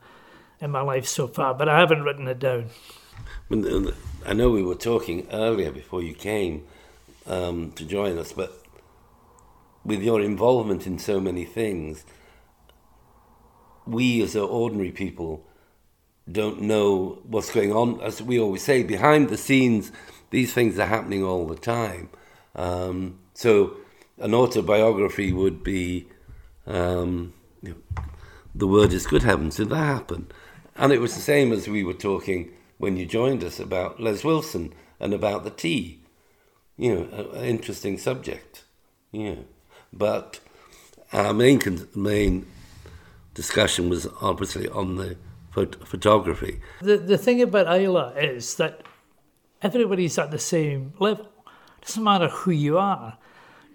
[0.60, 2.70] in my life so far, but I haven't written it down.
[4.26, 6.64] I know we were talking earlier before you came
[7.24, 8.52] um, to join us, but
[9.84, 12.04] with your involvement in so many things
[13.88, 15.46] we as ordinary people
[16.30, 18.00] don't know what's going on.
[18.00, 19.92] As we always say, behind the scenes,
[20.30, 22.10] these things are happening all the time.
[22.54, 23.76] Um, so
[24.18, 26.08] an autobiography would be,
[26.66, 28.02] um, you know,
[28.54, 30.26] the word is good heavens, did that happen?
[30.76, 34.24] And it was the same as we were talking when you joined us about Les
[34.24, 36.00] Wilson and about the tea.
[36.76, 38.64] You know, an interesting subject.
[39.10, 39.40] Yeah,
[39.92, 40.40] but
[41.12, 41.60] our main
[41.94, 42.46] main
[43.38, 45.16] discussion was obviously on the
[45.54, 46.60] phot- photography.
[46.82, 48.82] The, the thing about Islay is that
[49.62, 51.28] everybody's at the same level.
[51.80, 53.16] It doesn't matter who you are.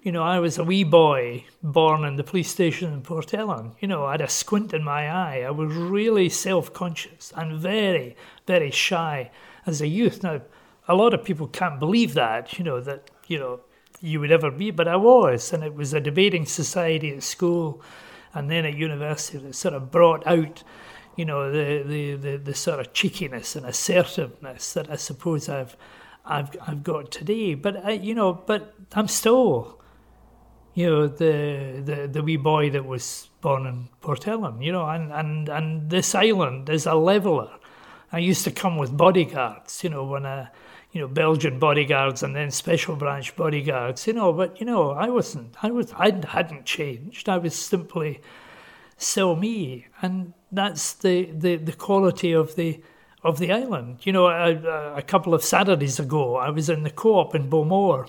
[0.01, 3.71] You know, I was a wee boy born in the police station in Port Ellen.
[3.79, 5.43] You know, I had a squint in my eye.
[5.47, 9.31] I was really self conscious and very, very shy
[9.65, 10.23] as a youth.
[10.23, 10.41] Now,
[10.89, 13.61] a lot of people can't believe that, you know, that, you know,
[14.01, 15.53] you would ever be, but I was.
[15.53, 17.81] And it was a debating society at school
[18.33, 20.63] and then at university that sort of brought out
[21.15, 25.77] you know the, the, the, the sort of cheekiness and assertiveness that I suppose I've
[26.25, 27.55] I've I've got today.
[27.55, 29.81] But I, you know, but I'm still,
[30.73, 34.61] you know, the the the wee boy that was born in Port Ellen.
[34.61, 37.51] You know, and and and this island is a leveler.
[38.11, 39.83] I used to come with bodyguards.
[39.83, 40.49] You know, when I
[40.93, 45.09] you know, Belgian bodyguards and then special branch bodyguards, you know, but, you know, I
[45.09, 47.27] wasn't, I was, I hadn't changed.
[47.27, 48.21] I was simply
[48.95, 49.87] still me.
[50.03, 52.79] And that's the, the, the quality of the,
[53.23, 54.05] of the island.
[54.05, 58.07] You know, a, a couple of Saturdays ago, I was in the co-op in Bowmore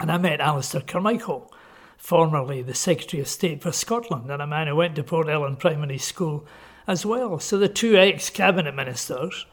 [0.00, 1.54] and I met Alistair Carmichael,
[1.96, 5.54] formerly the Secretary of State for Scotland and a man who went to Port Ellen
[5.54, 6.48] Primary School
[6.88, 7.38] as well.
[7.38, 9.46] So the two ex-cabinet ministers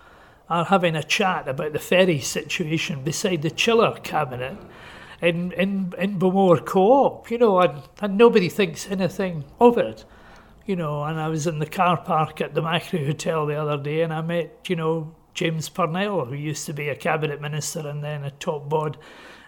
[0.50, 4.58] are having a chat about the ferry situation beside the chiller cabinet
[5.22, 10.04] in, in, in Bowmore Co-op, you know, and, and nobody thinks anything of it,
[10.66, 13.82] you know, and I was in the car park at the Machrie Hotel the other
[13.82, 17.88] day and I met, you know, James Purnell, who used to be a cabinet minister
[17.88, 18.98] and then a top bod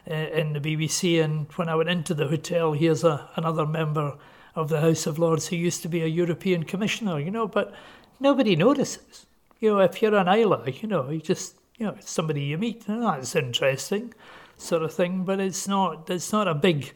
[0.09, 1.23] uh, in the BBC.
[1.23, 4.17] And when I went into the hotel, here's a, another member
[4.55, 7.73] of the House of Lords who used to be a European commissioner, you know, but
[8.19, 9.24] nobody notices
[9.59, 12.57] you know, if you're an Islay, you know, you just, you know, it's somebody you
[12.57, 14.13] meet, and that's interesting,
[14.57, 15.23] sort of thing.
[15.23, 16.93] But it's not, it's not a big,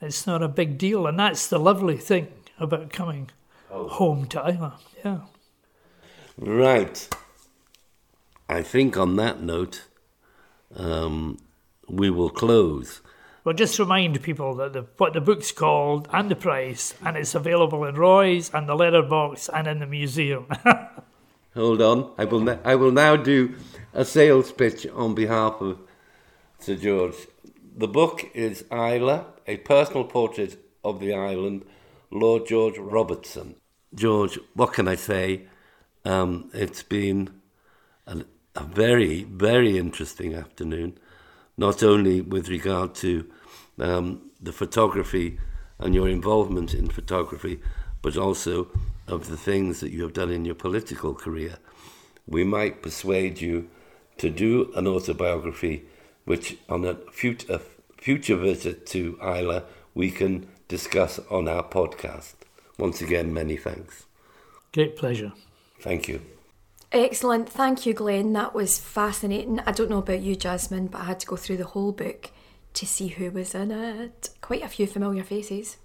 [0.00, 3.30] it's not a big deal, and that's the lovely thing about coming
[3.70, 3.88] oh.
[3.88, 4.72] home to Islay.
[5.04, 5.20] Yeah.
[6.36, 7.08] Right.
[8.48, 9.84] I think on that note,
[10.74, 11.38] um,
[11.88, 13.00] we will close.
[13.44, 17.34] Well, just remind people that the, what the book's called and the price, and it's
[17.34, 20.46] available in Roy's and the letterbox and in the museum.
[21.54, 22.58] Hold on, I will.
[22.64, 23.54] I will now do
[23.94, 25.78] a sales pitch on behalf of
[26.58, 27.16] Sir George.
[27.76, 31.64] The book is Islay, a personal portrait of the island,
[32.10, 33.56] Lord George Robertson.
[33.94, 35.42] George, what can I say?
[36.04, 37.30] Um, it's been
[38.06, 40.98] a, a very, very interesting afternoon,
[41.56, 43.30] not only with regard to
[43.78, 45.38] um, the photography
[45.78, 47.60] and your involvement in photography,
[48.02, 48.68] but also
[49.08, 51.56] of the things that you have done in your political career.
[52.26, 53.68] We might persuade you
[54.18, 55.84] to do an autobiography,
[56.24, 57.60] which on a future,
[57.96, 59.62] future visit to Islay,
[59.94, 62.34] we can discuss on our podcast.
[62.78, 64.06] Once again, many thanks.
[64.72, 65.32] Great pleasure.
[65.80, 66.20] Thank you.
[66.92, 67.48] Excellent.
[67.48, 68.32] Thank you, Glenn.
[68.32, 69.60] That was fascinating.
[69.60, 72.30] I don't know about you, Jasmine, but I had to go through the whole book
[72.74, 74.30] to see who was in it.
[74.40, 75.76] Quite a few familiar faces.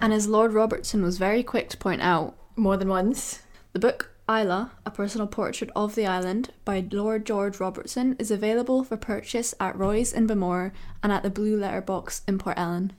[0.00, 3.42] And as Lord Robertson was very quick to point out, More than once.
[3.72, 8.82] the book Islay, A Personal Portrait of the Island by Lord George Robertson is available
[8.82, 12.94] for purchase at Roy's in Bowmore and at the Blue Letter Box in Port Ellen.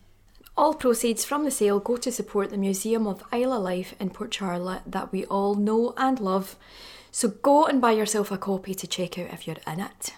[0.55, 4.33] All proceeds from the sale go to support the Museum of Islay Life in Port
[4.33, 6.55] Charlotte that we all know and love.
[7.11, 10.13] So go and buy yourself a copy to check out if you're in it.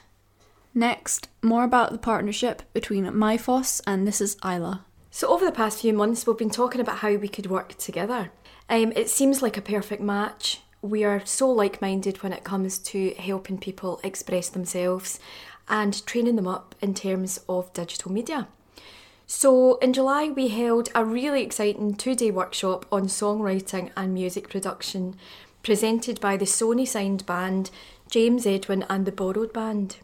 [0.76, 4.82] Next, more about the partnership between MyFoss and This is Islay.
[5.14, 8.32] So, over the past few months, we've been talking about how we could work together.
[8.72, 10.62] Um, it seems like a perfect match.
[10.82, 15.20] We are so like minded when it comes to helping people express themselves
[15.68, 18.48] and training them up in terms of digital media.
[19.28, 24.50] So, in July, we held a really exciting two day workshop on songwriting and music
[24.50, 25.16] production,
[25.64, 27.72] presented by the Sony signed band,
[28.10, 29.98] James Edwin, and the Borrowed Band.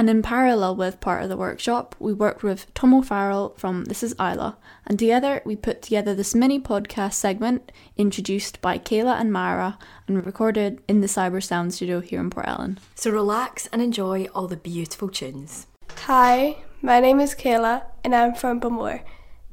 [0.00, 4.02] And in parallel with part of the workshop, we worked with Tom O'Farrell from This
[4.02, 4.54] is Islay,
[4.86, 10.24] and together we put together this mini podcast segment introduced by Kayla and Mara and
[10.24, 12.78] recorded in the Cyber Sound Studio here in Port Ellen.
[12.94, 15.66] So, relax and enjoy all the beautiful tunes.
[16.06, 19.02] Hi, my name is Kayla and I'm from Bowmore.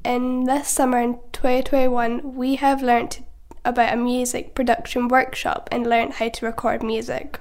[0.02, 3.20] In this summer in 2021, we have learnt
[3.66, 7.38] about a music production workshop and learnt how to record music.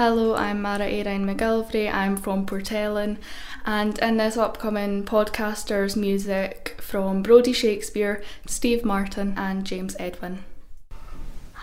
[0.00, 1.92] Hello, I'm Mara Erin McGilvray.
[1.92, 3.18] I'm from Port Ellen,
[3.66, 10.44] and in this upcoming podcasters music from Brody Shakespeare, Steve Martin, and James Edwin.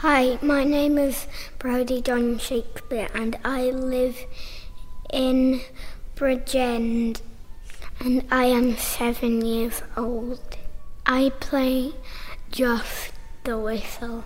[0.02, 1.28] Hi, my name is
[1.60, 4.18] Brody John Shakespeare and I live
[5.14, 5.62] in
[6.18, 7.22] Bridgend
[8.02, 10.58] and I am seven years old.
[11.06, 11.94] I play
[12.52, 13.14] just
[13.46, 14.26] the whistle.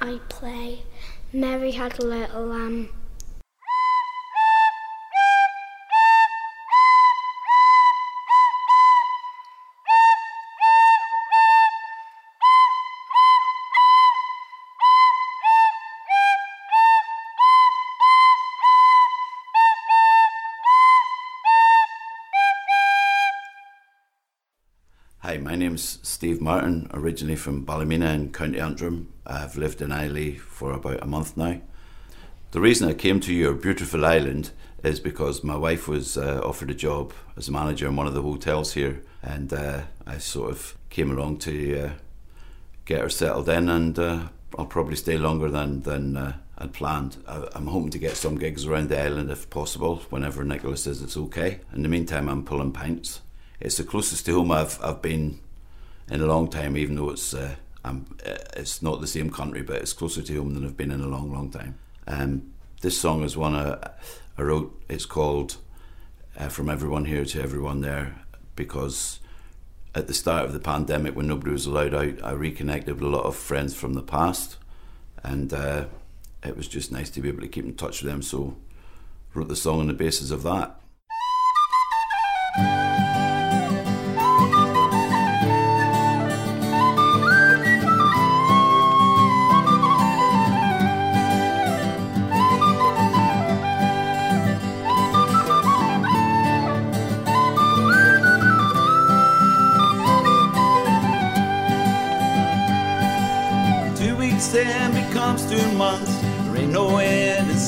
[0.00, 0.84] I play
[1.30, 2.88] Mary Had a Little Lamb.
[25.74, 29.12] Name's Steve Martin, originally from Ballymena in County Antrim.
[29.26, 31.60] I've lived in Islay for about a month now.
[32.52, 34.52] The reason I came to your beautiful island
[34.84, 38.14] is because my wife was uh, offered a job as a manager in one of
[38.14, 41.90] the hotels here, and uh, I sort of came along to uh,
[42.84, 47.16] get her settled in, and uh, I'll probably stay longer than than uh, I'd planned.
[47.26, 51.02] I, I'm hoping to get some gigs around the island if possible, whenever Nicholas says
[51.02, 51.62] it's okay.
[51.72, 53.22] In the meantime, I'm pulling pints.
[53.58, 55.40] It's the closest to home I've I've been
[56.10, 57.94] in a long time, even though it's uh, uh,
[58.56, 61.08] it's not the same country, but it's closer to home than I've been in a
[61.08, 61.78] long, long time.
[62.06, 63.90] Um, this song is one I,
[64.38, 64.82] I wrote.
[64.88, 65.56] It's called
[66.38, 68.16] uh, "From Everyone Here to Everyone There"
[68.56, 69.20] because
[69.94, 73.16] at the start of the pandemic, when nobody was allowed out, I reconnected with a
[73.16, 74.56] lot of friends from the past,
[75.22, 75.86] and uh,
[76.42, 78.22] it was just nice to be able to keep in touch with them.
[78.22, 78.56] So,
[79.34, 80.80] wrote the song on the basis of that.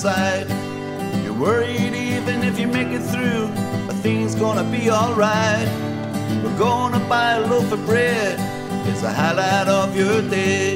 [0.07, 0.47] Sight.
[1.25, 3.47] You're worried even if you make it through,
[3.87, 5.69] but things gonna be alright.
[6.43, 8.35] We're gonna buy a loaf of bread.
[8.89, 10.75] It's the highlight of your day.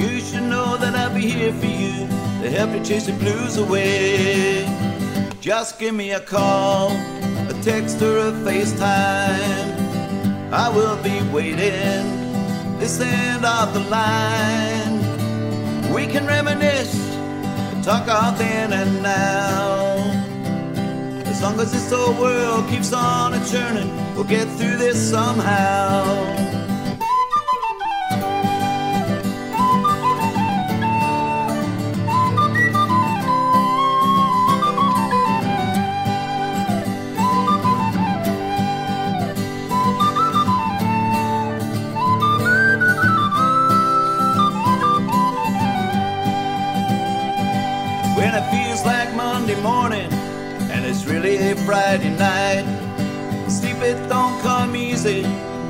[0.00, 1.96] You should know that I'll be here for you
[2.42, 4.64] to help you chase the blues away.
[5.40, 6.92] Just give me a call,
[7.52, 9.70] a text, or a FaceTime.
[10.64, 12.04] I will be waiting
[12.78, 15.00] this end of the line.
[15.96, 16.69] We can reminisce,
[17.98, 19.96] of then and now.
[21.26, 26.49] As long as this old world keeps on a churning, we'll get through this somehow.
[51.70, 52.66] Friday night.
[53.48, 55.20] Sleep it don't come easy.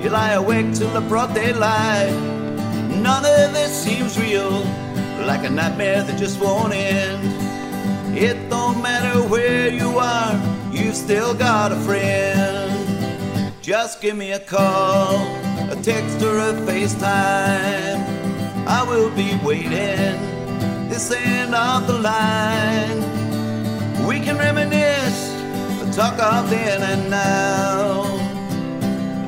[0.03, 2.15] You lie awake till the broad daylight.
[2.89, 4.65] None of this seems real,
[5.27, 7.23] like a nightmare that just won't end.
[8.17, 10.33] It don't matter where you are,
[10.73, 13.53] you've still got a friend.
[13.61, 15.17] Just give me a call,
[15.71, 18.01] a text or a FaceTime.
[18.67, 20.17] I will be waiting
[20.89, 23.01] this end of the line.
[24.09, 25.40] We can reminisce,
[25.93, 28.05] talk of then and now.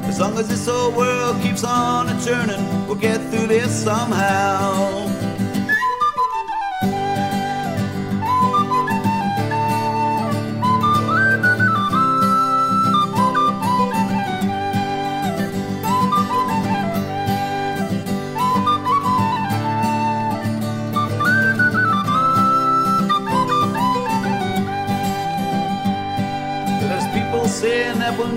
[0.07, 5.12] As long as this old world keeps on a churning, we'll get through this somehow.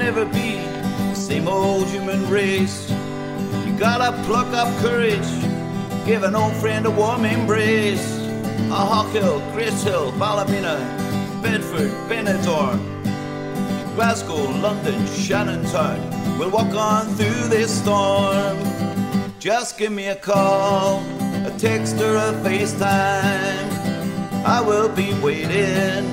[0.06, 0.58] Never be
[1.10, 2.92] the same old human race.
[3.66, 5.32] You gotta pluck up courage,
[6.06, 8.06] give an old friend a warm embrace.
[8.78, 10.78] A Hawkhill, Gracehill, Ballymena,
[11.42, 12.80] Bedford, Benidorm,
[13.96, 16.00] Glasgow, London, Shannontown.
[16.38, 18.60] We'll walk on through this storm.
[19.40, 21.00] Just give me a call,
[21.50, 23.70] a text or a FaceTime.
[24.46, 26.04] I will be waiting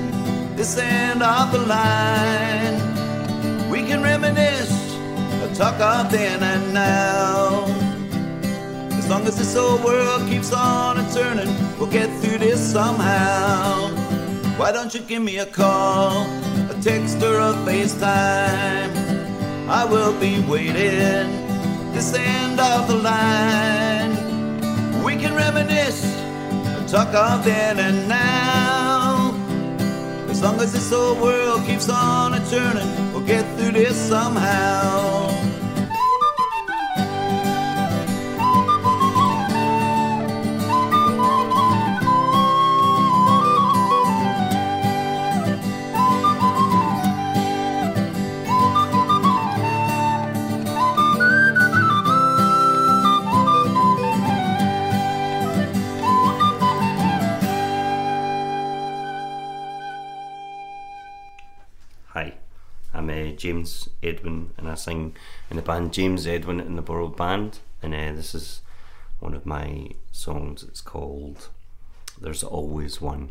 [0.57, 2.42] this end of the line.
[3.93, 4.97] Can reminisce,
[5.59, 7.67] talk of then and now.
[8.97, 13.89] As long as this old world keeps on and turning, we'll get through this somehow.
[14.57, 16.23] Why don't you give me a call,
[16.71, 18.97] a text or a FaceTime?
[19.69, 21.29] I will be waiting
[21.93, 24.13] this end of the line.
[25.05, 26.03] We can reminisce,
[26.91, 29.35] talk of then and now.
[30.31, 35.32] As long as this old world keeps on a turning, get through this somehow.
[64.03, 65.17] Edwin, and I sing
[65.51, 67.61] in the band James Edwin and the Borough Band.
[67.83, 68.63] And uh, this is
[69.21, 70.63] one of my songs.
[70.63, 71.49] It's called
[72.21, 73.31] "There's Always One."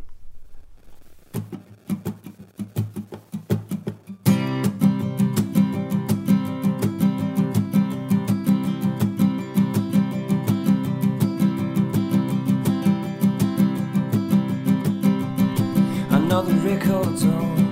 [16.09, 17.70] Another record's on,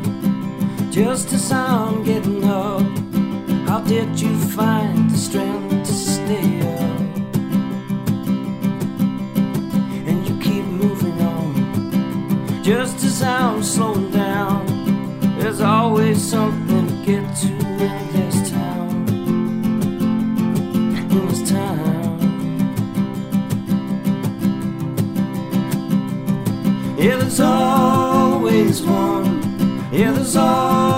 [0.91, 2.81] just as I'm getting up.
[3.67, 6.99] How did you find the strength to stay up?
[10.07, 14.65] And you keep moving on, just as I'm slowing down.
[15.37, 19.07] There's always something to get to in this town.
[20.97, 22.19] In this town.
[26.97, 29.28] Yeah, there's always one.
[29.91, 30.88] Yeah, there's always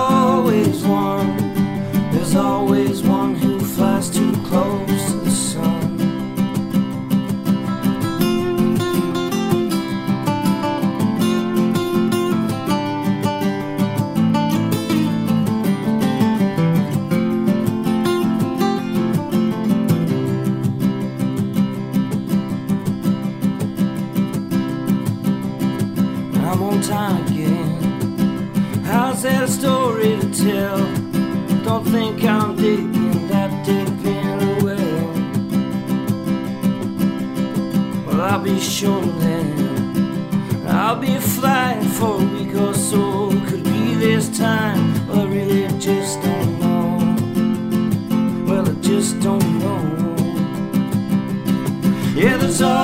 [52.21, 52.80] Yeah, there's always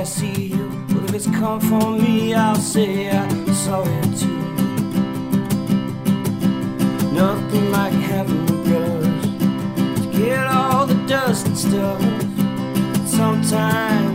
[0.00, 0.68] in see you.
[0.88, 4.38] But if it's come for me, I'll say I saw it too.
[7.12, 9.22] Nothing like having brush
[10.00, 12.00] to get all the dust and stuff.
[13.08, 14.07] Sometimes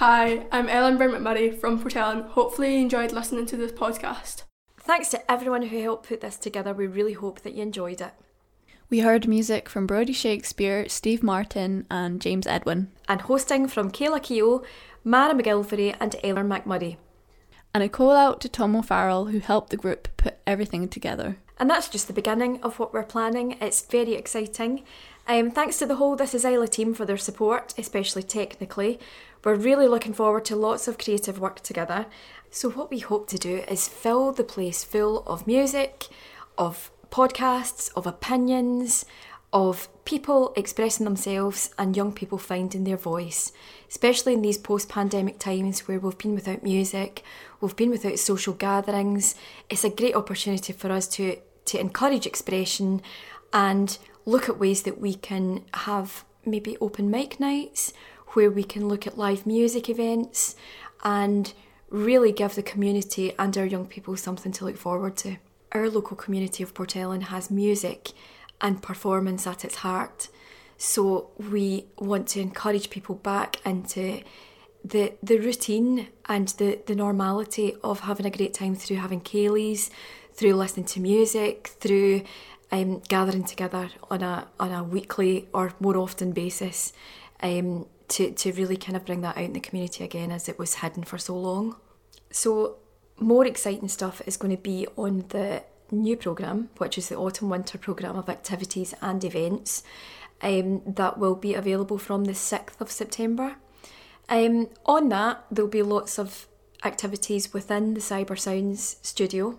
[0.00, 2.22] Hi, I'm Ellen Brent McMurray from Port Ellen.
[2.22, 4.44] Hopefully, you enjoyed listening to this podcast.
[4.78, 6.72] Thanks to everyone who helped put this together.
[6.72, 8.14] We really hope that you enjoyed it.
[8.88, 12.90] We heard music from Brody Shakespeare, Steve Martin, and James Edwin.
[13.10, 14.64] And hosting from Kayla Keogh,
[15.04, 16.96] Mara McGilvery, and Eileen McMurray.
[17.74, 21.36] And a call out to Tom O'Farrell, who helped the group put everything together.
[21.58, 23.58] And that's just the beginning of what we're planning.
[23.60, 24.82] It's very exciting.
[25.28, 28.98] Um, thanks to the whole This Is Islay team for their support, especially technically.
[29.42, 32.06] We're really looking forward to lots of creative work together.
[32.50, 36.08] So, what we hope to do is fill the place full of music,
[36.58, 39.06] of podcasts, of opinions,
[39.52, 43.52] of people expressing themselves and young people finding their voice,
[43.88, 47.22] especially in these post pandemic times where we've been without music,
[47.60, 49.34] we've been without social gatherings.
[49.68, 53.02] It's a great opportunity for us to, to encourage expression
[53.52, 57.92] and look at ways that we can have maybe open mic nights
[58.34, 60.56] where we can look at live music events
[61.02, 61.52] and
[61.88, 65.36] really give the community and our young people something to look forward to.
[65.72, 68.10] Our local community of Port Ellen has music
[68.60, 70.28] and performance at its heart.
[70.78, 74.22] So we want to encourage people back into
[74.82, 79.90] the the routine and the, the normality of having a great time through having ceilidhs,
[80.32, 82.22] through listening to music, through
[82.72, 86.92] um, gathering together on a on a weekly or more often basis.
[87.42, 90.58] Um, to, to really kind of bring that out in the community again as it
[90.58, 91.76] was hidden for so long.
[92.30, 92.76] So,
[93.18, 97.50] more exciting stuff is going to be on the new programme, which is the autumn
[97.50, 99.82] winter programme of activities and events
[100.42, 103.56] um, that will be available from the 6th of September.
[104.28, 106.46] Um, on that, there'll be lots of
[106.84, 109.58] activities within the Cyber Sounds studio,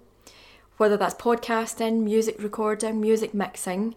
[0.78, 3.96] whether that's podcasting, music recording, music mixing.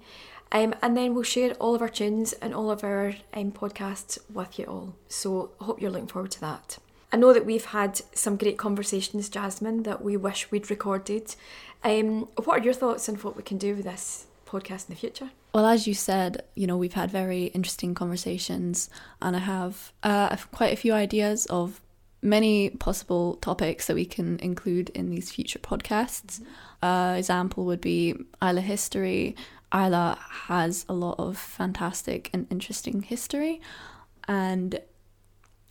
[0.53, 4.19] Um, and then we'll share all of our tunes and all of our um, podcasts
[4.33, 4.95] with you all.
[5.09, 6.79] So I hope you're looking forward to that.
[7.13, 11.35] I know that we've had some great conversations, Jasmine, that we wish we'd recorded.
[11.83, 15.01] Um, what are your thoughts on what we can do with this podcast in the
[15.01, 15.31] future?
[15.53, 18.91] Well, as you said, you know, we've had very interesting conversations,
[19.23, 21.81] and I have uh, quite a few ideas of
[22.21, 26.43] many possible topics that we can include in these future podcasts.
[26.83, 29.37] Uh, example would be Islay history.
[29.75, 30.17] Islay
[30.47, 33.61] has a lot of fantastic and interesting history,
[34.29, 34.81] and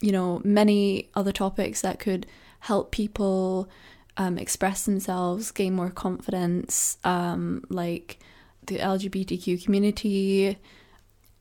[0.02, 2.26] you know, many other topics that could
[2.60, 3.70] help people
[4.18, 8.20] um, express themselves, gain more confidence, um, like
[8.66, 10.58] the LGBTQ community,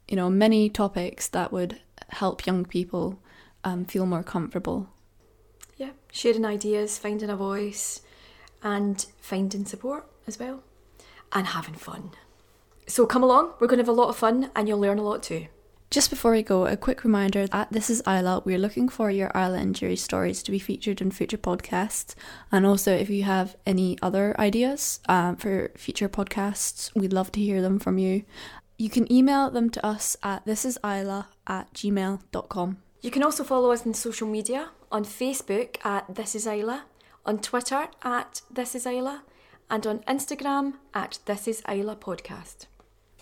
[0.09, 3.19] you know, many topics that would help young people
[3.65, 4.89] um, feel more comfortable.
[5.77, 8.03] Yeah, sharing ideas, finding a voice,
[8.63, 10.63] and finding support as well,
[11.33, 12.13] and having fun.
[12.87, 15.03] So come along, we're going to have a lot of fun and you'll learn a
[15.03, 15.47] lot too.
[15.91, 18.41] Just before we go, a quick reminder that This is Islay.
[18.47, 22.15] We're looking for your Islay injury stories to be featured in future podcasts.
[22.51, 27.41] And also, if you have any other ideas um, for future podcasts, we'd love to
[27.41, 28.25] hear them from you.
[28.79, 32.79] You can email them to us at thisisislay at gmail.com.
[33.03, 36.81] You can also follow us on social media on Facebook at This Is Islay,
[37.27, 39.19] on Twitter at This Is Islay,
[39.69, 42.67] and on Instagram at This Is Islay Podcast.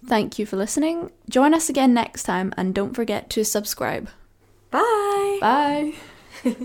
[0.06, 1.12] Thank you for listening.
[1.30, 4.10] Join us again next time and don't forget to subscribe.
[4.72, 5.38] Bye.
[5.42, 5.94] Bye.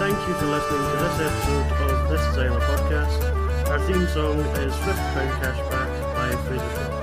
[0.00, 3.29] Thank you for listening to this episode of This Is Islay podcast.
[3.70, 6.99] Our theme song is Fifth Pound Cashback by Shaw.